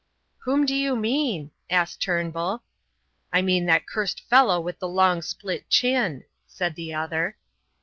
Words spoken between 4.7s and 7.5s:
the long split chin," said the other.